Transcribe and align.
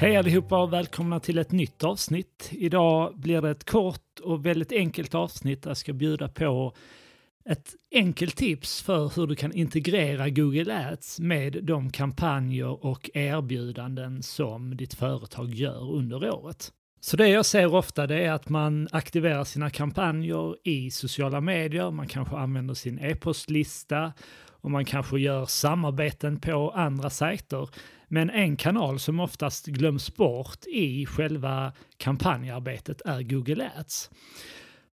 Hej 0.00 0.16
allihopa 0.16 0.62
och 0.62 0.72
välkomna 0.72 1.20
till 1.20 1.38
ett 1.38 1.52
nytt 1.52 1.84
avsnitt. 1.84 2.48
Idag 2.52 3.18
blir 3.18 3.42
det 3.42 3.50
ett 3.50 3.70
kort 3.70 4.20
och 4.22 4.46
väldigt 4.46 4.72
enkelt 4.72 5.14
avsnitt 5.14 5.62
där 5.62 5.70
jag 5.70 5.76
ska 5.76 5.92
bjuda 5.92 6.28
på 6.28 6.72
ett 7.44 7.74
enkelt 7.92 8.36
tips 8.36 8.82
för 8.82 9.12
hur 9.16 9.26
du 9.26 9.34
kan 9.36 9.52
integrera 9.52 10.28
Google 10.28 10.88
Ads 10.88 11.20
med 11.20 11.64
de 11.64 11.90
kampanjer 11.90 12.84
och 12.84 13.10
erbjudanden 13.14 14.22
som 14.22 14.76
ditt 14.76 14.94
företag 14.94 15.54
gör 15.54 15.92
under 15.92 16.34
året. 16.34 16.72
Så 17.00 17.16
det 17.16 17.28
jag 17.28 17.46
ser 17.46 17.74
ofta 17.74 18.06
det 18.06 18.24
är 18.24 18.32
att 18.32 18.48
man 18.48 18.88
aktiverar 18.92 19.44
sina 19.44 19.70
kampanjer 19.70 20.68
i 20.68 20.90
sociala 20.90 21.40
medier, 21.40 21.90
man 21.90 22.08
kanske 22.08 22.36
använder 22.36 22.74
sin 22.74 22.98
e-postlista 22.98 24.12
och 24.60 24.70
man 24.70 24.84
kanske 24.84 25.20
gör 25.20 25.46
samarbeten 25.46 26.40
på 26.40 26.70
andra 26.70 27.10
sajter. 27.10 27.68
Men 28.08 28.30
en 28.30 28.56
kanal 28.56 28.98
som 28.98 29.20
oftast 29.20 29.66
glöms 29.66 30.14
bort 30.16 30.66
i 30.66 31.06
själva 31.06 31.72
kampanjarbetet 31.96 33.02
är 33.04 33.22
Google 33.22 33.70
Ads. 33.76 34.10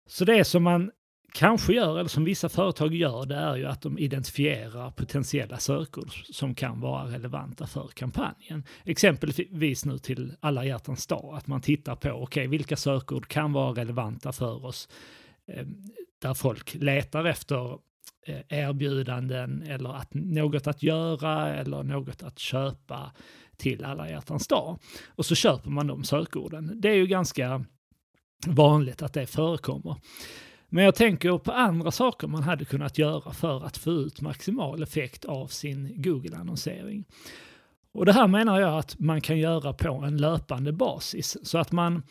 Så 0.07 0.25
det 0.25 0.43
som 0.43 0.63
man 0.63 0.91
kanske 1.33 1.73
gör, 1.73 1.99
eller 1.99 2.09
som 2.09 2.23
vissa 2.23 2.49
företag 2.49 2.93
gör, 2.93 3.25
det 3.25 3.35
är 3.35 3.55
ju 3.55 3.65
att 3.65 3.81
de 3.81 3.99
identifierar 3.99 4.91
potentiella 4.91 5.57
sökord 5.57 6.33
som 6.33 6.55
kan 6.55 6.79
vara 6.79 7.05
relevanta 7.05 7.67
för 7.67 7.87
kampanjen. 7.87 8.63
Exempelvis 8.85 9.85
nu 9.85 9.97
till 9.97 10.33
alla 10.39 10.65
hjärtans 10.65 11.07
dag, 11.07 11.35
att 11.37 11.47
man 11.47 11.61
tittar 11.61 11.95
på, 11.95 12.09
okej, 12.09 12.23
okay, 12.23 12.47
vilka 12.47 12.75
sökord 12.75 13.27
kan 13.27 13.53
vara 13.53 13.81
relevanta 13.81 14.31
för 14.31 14.65
oss? 14.65 14.89
Eh, 15.47 15.65
där 16.21 16.33
folk 16.33 16.75
letar 16.75 17.25
efter 17.25 17.77
Eh, 18.27 18.41
erbjudanden 18.49 19.63
eller 19.67 19.89
att, 19.93 20.13
något 20.13 20.67
att 20.67 20.83
göra 20.83 21.55
eller 21.55 21.83
något 21.83 22.23
att 22.23 22.39
köpa 22.39 23.11
till 23.57 23.85
alla 23.85 24.09
hjärtans 24.09 24.47
dag. 24.47 24.79
Och 25.07 25.25
så 25.25 25.35
köper 25.35 25.69
man 25.69 25.87
de 25.87 26.03
sökorden. 26.03 26.81
Det 26.81 26.89
är 26.89 26.95
ju 26.95 27.07
ganska 27.07 27.65
vanligt 28.47 29.01
att 29.01 29.13
det 29.13 29.27
förekommer. 29.27 29.95
Men 30.69 30.83
jag 30.83 30.95
tänker 30.95 31.37
på 31.37 31.51
andra 31.51 31.91
saker 31.91 32.27
man 32.27 32.43
hade 32.43 32.65
kunnat 32.65 32.97
göra 32.97 33.33
för 33.33 33.65
att 33.65 33.77
få 33.77 33.91
ut 33.91 34.21
maximal 34.21 34.83
effekt 34.83 35.25
av 35.25 35.47
sin 35.47 36.01
Google-annonsering. 36.01 37.05
Och 37.91 38.05
det 38.05 38.13
här 38.13 38.27
menar 38.27 38.59
jag 38.59 38.77
att 38.77 38.99
man 38.99 39.21
kan 39.21 39.37
göra 39.37 39.73
på 39.73 39.93
en 39.93 40.17
löpande 40.17 40.71
basis 40.73 41.37
så 41.43 41.57
att 41.57 41.71
man 41.71 42.03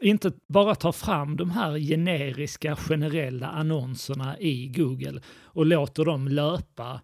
inte 0.00 0.32
bara 0.48 0.74
tar 0.74 0.92
fram 0.92 1.36
de 1.36 1.50
här 1.50 1.78
generiska 1.78 2.76
generella 2.76 3.46
annonserna 3.46 4.38
i 4.38 4.68
Google 4.68 5.20
och 5.42 5.66
låter 5.66 6.04
dem 6.04 6.28
löpa 6.28 7.00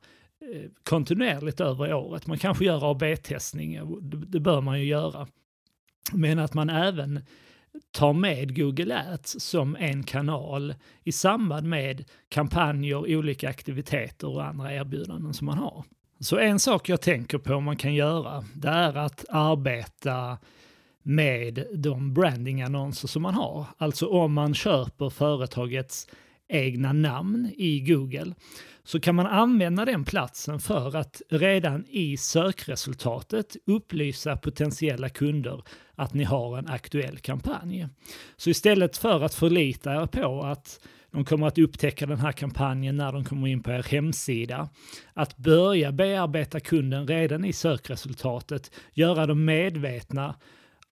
eh, 0.54 0.70
kontinuerligt 0.82 1.60
över 1.60 1.94
året. 1.94 2.26
Man 2.26 2.38
kanske 2.38 2.64
gör 2.64 2.90
AB-testning, 2.90 3.80
det 4.02 4.40
bör 4.40 4.60
man 4.60 4.80
ju 4.80 4.86
göra. 4.86 5.26
Men 6.12 6.38
att 6.38 6.54
man 6.54 6.70
även 6.70 7.20
tar 7.90 8.12
med 8.12 8.56
Google 8.56 9.12
Ads 9.12 9.40
som 9.40 9.76
en 9.76 10.02
kanal 10.02 10.74
i 11.04 11.12
samband 11.12 11.68
med 11.68 12.04
kampanjer, 12.28 13.16
olika 13.16 13.48
aktiviteter 13.48 14.28
och 14.28 14.44
andra 14.44 14.74
erbjudanden 14.74 15.34
som 15.34 15.46
man 15.46 15.58
har. 15.58 15.84
Så 16.24 16.38
en 16.38 16.58
sak 16.58 16.88
jag 16.88 17.00
tänker 17.00 17.38
på 17.38 17.60
man 17.60 17.76
kan 17.76 17.94
göra, 17.94 18.44
det 18.54 18.68
är 18.68 18.96
att 18.96 19.24
arbeta 19.28 20.38
med 21.02 21.66
de 21.74 22.14
brandingannonser 22.14 23.08
som 23.08 23.22
man 23.22 23.34
har. 23.34 23.66
Alltså 23.78 24.06
om 24.06 24.32
man 24.32 24.54
köper 24.54 25.10
företagets 25.10 26.08
egna 26.48 26.92
namn 26.92 27.52
i 27.56 27.80
Google 27.80 28.34
så 28.84 29.00
kan 29.00 29.14
man 29.14 29.26
använda 29.26 29.84
den 29.84 30.04
platsen 30.04 30.60
för 30.60 30.96
att 30.96 31.22
redan 31.28 31.86
i 31.88 32.16
sökresultatet 32.16 33.56
upplysa 33.66 34.36
potentiella 34.36 35.08
kunder 35.08 35.62
att 35.94 36.14
ni 36.14 36.24
har 36.24 36.58
en 36.58 36.68
aktuell 36.68 37.18
kampanj. 37.18 37.88
Så 38.36 38.50
istället 38.50 38.96
för 38.96 39.20
att 39.20 39.34
förlita 39.34 40.02
er 40.02 40.06
på 40.06 40.42
att 40.42 40.80
de 41.14 41.24
kommer 41.24 41.46
att 41.46 41.58
upptäcka 41.58 42.06
den 42.06 42.18
här 42.18 42.32
kampanjen 42.32 42.96
när 42.96 43.12
de 43.12 43.24
kommer 43.24 43.48
in 43.48 43.62
på 43.62 43.70
er 43.70 43.82
hemsida. 43.82 44.68
Att 45.12 45.36
börja 45.36 45.92
bearbeta 45.92 46.60
kunden 46.60 47.06
redan 47.06 47.44
i 47.44 47.52
sökresultatet, 47.52 48.70
göra 48.92 49.26
dem 49.26 49.44
medvetna 49.44 50.34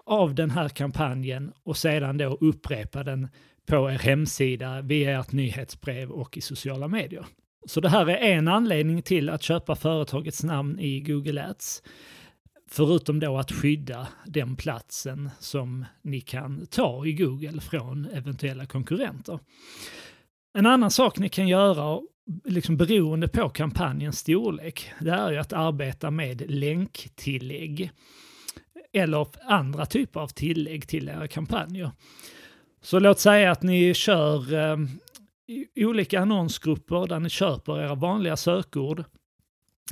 av 0.07 0.35
den 0.35 0.51
här 0.51 0.69
kampanjen 0.69 1.53
och 1.63 1.77
sedan 1.77 2.19
då 2.19 2.39
upprepa 2.41 3.03
den 3.03 3.29
på 3.67 3.91
er 3.91 3.99
hemsida, 3.99 4.81
via 4.83 5.21
ert 5.21 5.33
nyhetsbrev 5.33 6.11
och 6.11 6.37
i 6.37 6.41
sociala 6.41 6.89
medier. 6.89 7.25
Så 7.67 7.81
det 7.81 7.89
här 7.89 8.07
är 8.07 8.17
en 8.17 8.49
anledning 8.49 9.03
till 9.03 9.31
att 9.31 9.43
köpa 9.43 9.77
företagets 9.77 10.43
namn 10.43 10.79
i 10.79 11.01
Google 11.01 11.47
Ads. 11.47 11.83
Förutom 12.75 13.21
då 13.21 13.39
att 13.39 13.53
skydda 13.53 14.09
den 14.27 14.57
platsen 14.57 15.31
som 15.39 15.85
ni 16.03 16.21
kan 16.21 16.67
ta 16.67 17.07
i 17.07 17.13
Google 17.13 17.61
från 17.61 18.07
eventuella 18.07 18.67
konkurrenter. 18.67 19.39
En 20.55 20.67
annan 20.67 20.91
sak 20.91 21.19
ni 21.19 21.29
kan 21.29 21.49
göra, 21.49 22.01
liksom 22.45 22.77
beroende 22.77 23.29
på 23.29 23.49
kampanjens 23.49 24.19
storlek, 24.19 24.93
det 25.01 25.11
är 25.11 25.31
ju 25.31 25.39
att 25.39 25.53
arbeta 25.53 26.11
med 26.11 26.51
länktillägg. 26.51 27.91
Eller 28.93 29.27
andra 29.45 29.87
typer 29.87 30.21
av 30.21 30.29
tillägg 30.29 30.89
till 30.89 31.09
era 31.09 31.29
kampanjer. 31.29 31.91
Så 32.83 32.99
låt 32.99 33.21
säga 33.21 33.51
att 33.51 33.63
ni 33.63 33.95
kör 33.95 34.55
eh, 34.55 34.77
olika 35.77 36.21
annonsgrupper 36.21 37.07
där 37.07 37.21
ni 37.21 37.29
köper 37.29 37.81
era 37.81 37.95
vanliga 37.95 38.37
sökord 38.37 39.05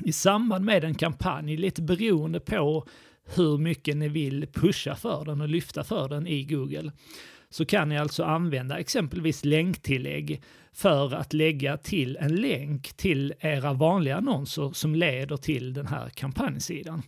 i 0.05 0.13
samband 0.13 0.65
med 0.65 0.85
en 0.85 0.95
kampanj, 0.95 1.57
lite 1.57 1.83
beroende 1.83 2.41
på 2.41 2.87
hur 3.25 3.59
mycket 3.59 3.97
ni 3.97 4.09
vill 4.09 4.47
pusha 4.47 4.97
för 4.97 5.25
den 5.25 5.41
och 5.41 5.49
lyfta 5.49 5.85
för 5.85 6.09
den 6.09 6.27
i 6.27 6.45
Google, 6.45 6.93
så 7.51 7.65
kan 7.65 7.89
ni 7.89 7.99
alltså 7.99 8.25
använda 8.25 8.79
exempelvis 8.79 9.45
länktillägg 9.45 10.43
för 10.73 11.15
att 11.15 11.33
lägga 11.33 11.77
till 11.77 12.17
en 12.17 12.37
länk 12.37 12.93
till 12.93 13.35
era 13.41 13.73
vanliga 13.73 14.17
annonser 14.17 14.71
som 14.75 14.95
leder 14.95 15.37
till 15.37 15.75
den 15.75 15.87
här 15.87 16.09
kampanjsidan. 16.09 17.03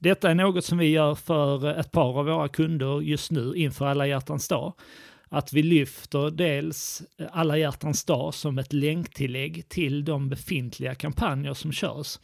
Detta 0.00 0.30
är 0.30 0.34
något 0.34 0.64
som 0.64 0.78
vi 0.78 0.86
gör 0.86 1.14
för 1.14 1.80
ett 1.80 1.92
par 1.92 2.18
av 2.18 2.24
våra 2.26 2.48
kunder 2.48 3.00
just 3.00 3.30
nu 3.30 3.52
inför 3.56 3.86
alla 3.86 4.06
hjärtans 4.06 4.48
dag 4.48 4.74
att 5.28 5.52
vi 5.52 5.62
lyfter 5.62 6.30
dels 6.30 7.02
alla 7.30 7.58
hjärtans 7.58 8.04
dag 8.04 8.34
som 8.34 8.58
ett 8.58 8.72
länktillägg 8.72 9.68
till 9.68 10.04
de 10.04 10.28
befintliga 10.28 10.94
kampanjer 10.94 11.54
som 11.54 11.72
körs. 11.72 12.18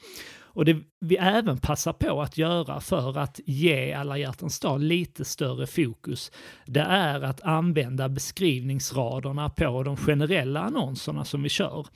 Och 0.59 0.65
det 0.65 0.77
vi 1.01 1.17
även 1.17 1.59
passar 1.59 1.93
på 1.93 2.23
att 2.23 2.39
göra 2.39 2.81
för 2.81 3.19
att 3.19 3.41
ge 3.47 3.93
alla 3.93 4.19
hjärtans 4.19 4.61
dag 4.61 4.81
lite 4.81 5.25
större 5.25 5.67
fokus, 5.67 6.33
det 6.67 6.81
är 6.81 7.21
att 7.21 7.41
använda 7.41 8.09
beskrivningsraderna 8.09 9.51
på 9.51 9.83
de 9.83 9.97
generella 9.97 10.61
annonserna 10.61 11.25
som 11.25 11.43
vi 11.43 11.49
kör. 11.49 11.87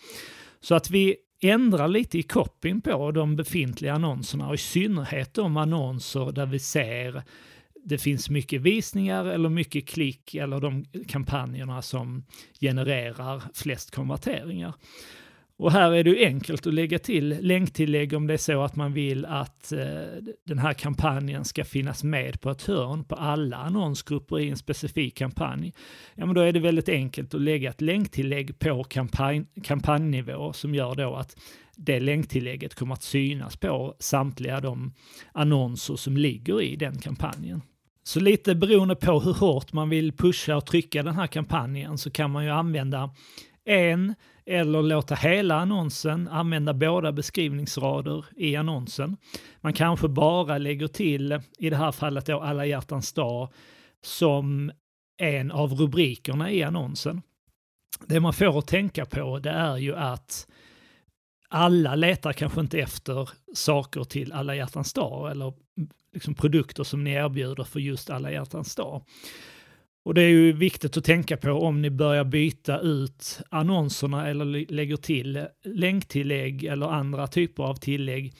Så 0.60 0.74
att 0.74 0.90
vi 0.90 1.16
ändrar 1.40 1.88
lite 1.88 2.18
i 2.18 2.22
copyn 2.22 2.80
på 2.80 3.10
de 3.10 3.36
befintliga 3.36 3.94
annonserna 3.94 4.48
och 4.48 4.54
i 4.54 4.58
synnerhet 4.58 5.34
de 5.34 5.56
annonser 5.56 6.32
där 6.32 6.46
vi 6.46 6.58
ser 6.58 7.22
det 7.84 7.98
finns 7.98 8.30
mycket 8.30 8.60
visningar 8.60 9.24
eller 9.24 9.48
mycket 9.48 9.88
klick 9.88 10.34
eller 10.34 10.60
de 10.60 10.84
kampanjerna 11.08 11.82
som 11.82 12.24
genererar 12.60 13.42
flest 13.54 13.94
konverteringar. 13.94 14.74
Och 15.56 15.72
här 15.72 15.92
är 15.92 16.04
det 16.04 16.10
ju 16.10 16.24
enkelt 16.24 16.66
att 16.66 16.74
lägga 16.74 16.98
till 16.98 17.36
länktillägg 17.40 18.12
om 18.12 18.26
det 18.26 18.34
är 18.34 18.38
så 18.38 18.62
att 18.62 18.76
man 18.76 18.92
vill 18.92 19.24
att 19.24 19.72
eh, 19.72 19.78
den 20.46 20.58
här 20.58 20.72
kampanjen 20.72 21.44
ska 21.44 21.64
finnas 21.64 22.04
med 22.04 22.40
på 22.40 22.50
ett 22.50 22.62
hörn 22.62 23.04
på 23.04 23.14
alla 23.14 23.56
annonsgrupper 23.56 24.40
i 24.40 24.50
en 24.50 24.56
specifik 24.56 25.16
kampanj. 25.16 25.72
Ja, 26.14 26.26
men 26.26 26.34
då 26.34 26.40
är 26.40 26.52
det 26.52 26.60
väldigt 26.60 26.88
enkelt 26.88 27.34
att 27.34 27.40
lägga 27.40 27.70
ett 27.70 27.80
länktillägg 27.80 28.58
på 28.58 28.84
kampanj, 28.84 29.44
kampanjnivå 29.62 30.52
som 30.52 30.74
gör 30.74 30.94
då 30.94 31.14
att 31.14 31.36
det 31.76 32.00
länktillägget 32.00 32.74
kommer 32.74 32.94
att 32.94 33.02
synas 33.02 33.56
på 33.56 33.96
samtliga 33.98 34.60
de 34.60 34.92
annonser 35.32 35.96
som 35.96 36.16
ligger 36.16 36.62
i 36.62 36.76
den 36.76 36.98
kampanjen. 36.98 37.62
Så 38.04 38.20
lite 38.20 38.54
beroende 38.54 38.96
på 38.96 39.20
hur 39.20 39.32
hårt 39.32 39.72
man 39.72 39.88
vill 39.88 40.12
pusha 40.12 40.56
och 40.56 40.66
trycka 40.66 41.02
den 41.02 41.14
här 41.14 41.26
kampanjen 41.26 41.98
så 41.98 42.10
kan 42.10 42.30
man 42.30 42.44
ju 42.44 42.50
använda 42.50 43.10
en 43.64 44.14
eller 44.46 44.82
låta 44.82 45.14
hela 45.14 45.54
annonsen 45.54 46.28
använda 46.28 46.74
båda 46.74 47.12
beskrivningsrader 47.12 48.24
i 48.36 48.56
annonsen. 48.56 49.16
Man 49.60 49.72
kanske 49.72 50.08
bara 50.08 50.58
lägger 50.58 50.88
till, 50.88 51.40
i 51.58 51.70
det 51.70 51.76
här 51.76 51.92
fallet 51.92 52.26
då 52.26 52.40
alla 52.40 52.66
hjärtans 52.66 53.12
dag, 53.12 53.52
som 54.02 54.72
en 55.20 55.50
av 55.50 55.72
rubrikerna 55.72 56.50
i 56.50 56.62
annonsen. 56.62 57.22
Det 58.06 58.20
man 58.20 58.32
får 58.32 58.58
att 58.58 58.66
tänka 58.66 59.06
på 59.06 59.38
det 59.38 59.50
är 59.50 59.76
ju 59.76 59.96
att 59.96 60.46
alla 61.48 61.94
letar 61.94 62.32
kanske 62.32 62.60
inte 62.60 62.78
efter 62.78 63.30
saker 63.54 64.04
till 64.04 64.32
alla 64.32 64.54
hjärtans 64.54 64.92
dag 64.92 65.30
eller 65.30 65.46
mm, 65.46 65.90
liksom 66.12 66.34
produkter 66.34 66.84
som 66.84 67.04
ni 67.04 67.12
erbjuder 67.12 67.64
för 67.64 67.80
just 67.80 68.10
alla 68.10 68.32
hjärtans 68.32 68.74
dag. 68.74 69.04
Och 70.04 70.14
det 70.14 70.22
är 70.22 70.28
ju 70.28 70.52
viktigt 70.52 70.96
att 70.96 71.04
tänka 71.04 71.36
på 71.36 71.50
om 71.50 71.82
ni 71.82 71.90
börjar 71.90 72.24
byta 72.24 72.80
ut 72.80 73.40
annonserna 73.50 74.28
eller 74.28 74.72
lägger 74.72 74.96
till 74.96 75.46
länktillägg 75.64 76.64
eller 76.64 76.86
andra 76.86 77.26
typer 77.26 77.62
av 77.62 77.74
tillägg 77.74 78.34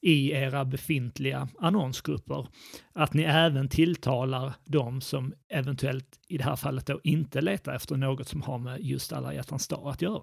i 0.00 0.32
era 0.32 0.64
befintliga 0.64 1.48
annonsgrupper. 1.58 2.46
Att 2.92 3.14
ni 3.14 3.22
även 3.22 3.68
tilltalar 3.68 4.52
de 4.64 5.00
som 5.00 5.34
eventuellt 5.48 6.06
i 6.28 6.38
det 6.38 6.44
här 6.44 6.56
fallet 6.56 6.86
då 6.86 7.00
inte 7.04 7.40
letar 7.40 7.74
efter 7.74 7.96
något 7.96 8.28
som 8.28 8.42
har 8.42 8.58
med 8.58 8.80
just 8.80 9.12
alla 9.12 9.34
hjärtans 9.34 9.68
dag 9.68 9.88
att 9.88 10.02
göra. 10.02 10.22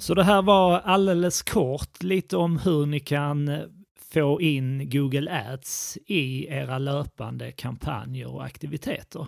Så 0.00 0.14
det 0.14 0.24
här 0.24 0.42
var 0.42 0.80
alldeles 0.80 1.42
kort 1.42 2.02
lite 2.02 2.36
om 2.36 2.58
hur 2.58 2.86
ni 2.86 3.00
kan 3.00 3.50
få 4.12 4.40
in 4.40 4.90
Google 4.90 5.30
Ads 5.30 5.98
i 6.06 6.46
era 6.46 6.78
löpande 6.78 7.52
kampanjer 7.52 8.34
och 8.34 8.44
aktiviteter. 8.44 9.26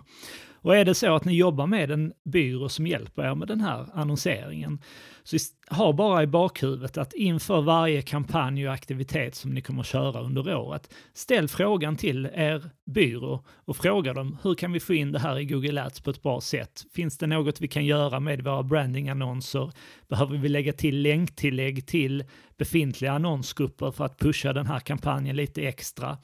Och 0.65 0.75
är 0.75 0.85
det 0.85 0.95
så 0.95 1.15
att 1.15 1.25
ni 1.25 1.35
jobbar 1.35 1.67
med 1.67 1.91
en 1.91 2.13
byrå 2.23 2.69
som 2.69 2.87
hjälper 2.87 3.23
er 3.23 3.35
med 3.35 3.47
den 3.47 3.61
här 3.61 3.85
annonseringen, 3.93 4.79
så 5.23 5.37
ha 5.69 5.93
bara 5.93 6.23
i 6.23 6.27
bakhuvudet 6.27 6.97
att 6.97 7.13
inför 7.13 7.61
varje 7.61 8.01
kampanj 8.01 8.67
och 8.67 8.73
aktivitet 8.73 9.35
som 9.35 9.53
ni 9.53 9.61
kommer 9.61 9.81
att 9.81 9.87
köra 9.87 10.21
under 10.21 10.55
året, 10.55 10.93
ställ 11.13 11.47
frågan 11.47 11.95
till 11.95 12.25
er 12.33 12.69
byrå 12.85 13.43
och 13.65 13.77
fråga 13.77 14.13
dem 14.13 14.37
hur 14.43 14.55
kan 14.55 14.71
vi 14.71 14.79
få 14.79 14.93
in 14.93 15.11
det 15.11 15.19
här 15.19 15.39
i 15.39 15.45
Google 15.45 15.83
Ads 15.83 15.99
på 15.99 16.09
ett 16.09 16.23
bra 16.23 16.41
sätt? 16.41 16.85
Finns 16.95 17.17
det 17.17 17.27
något 17.27 17.61
vi 17.61 17.67
kan 17.67 17.85
göra 17.85 18.19
med 18.19 18.43
våra 18.43 18.63
brandingannonser? 18.63 19.71
Behöver 20.07 20.37
vi 20.37 20.49
lägga 20.49 20.73
till 20.73 21.01
länktillägg 21.01 21.87
till 21.87 22.23
befintliga 22.57 23.11
annonsgrupper 23.11 23.91
för 23.91 24.05
att 24.05 24.19
pusha 24.19 24.53
den 24.53 24.67
här 24.67 24.79
kampanjen 24.79 25.35
lite 25.35 25.61
extra? 25.61 26.17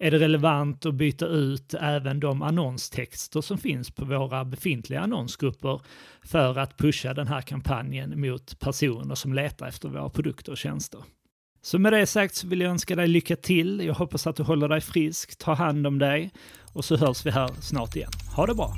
Är 0.00 0.10
det 0.10 0.18
relevant 0.18 0.86
att 0.86 0.94
byta 0.94 1.26
ut 1.26 1.74
även 1.80 2.20
de 2.20 2.42
annonstexter 2.42 3.40
som 3.40 3.58
finns 3.58 3.90
på 3.90 4.04
våra 4.04 4.44
befintliga 4.44 5.00
annonsgrupper 5.00 5.80
för 6.22 6.58
att 6.58 6.76
pusha 6.76 7.14
den 7.14 7.26
här 7.26 7.42
kampanjen 7.42 8.20
mot 8.20 8.58
personer 8.58 9.14
som 9.14 9.34
letar 9.34 9.68
efter 9.68 9.88
våra 9.88 10.08
produkter 10.08 10.52
och 10.52 10.58
tjänster. 10.58 11.00
Så 11.62 11.78
med 11.78 11.92
det 11.92 12.06
sagt 12.06 12.34
så 12.34 12.48
vill 12.48 12.60
jag 12.60 12.70
önska 12.70 12.96
dig 12.96 13.08
lycka 13.08 13.36
till. 13.36 13.80
Jag 13.80 13.94
hoppas 13.94 14.26
att 14.26 14.36
du 14.36 14.42
håller 14.42 14.68
dig 14.68 14.80
frisk, 14.80 15.38
ta 15.38 15.54
hand 15.54 15.86
om 15.86 15.98
dig 15.98 16.30
och 16.72 16.84
så 16.84 16.96
hörs 16.96 17.26
vi 17.26 17.30
här 17.30 17.50
snart 17.60 17.96
igen. 17.96 18.10
Ha 18.36 18.46
det 18.46 18.54
bra! 18.54 18.74